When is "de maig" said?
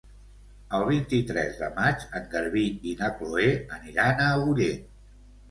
1.63-2.07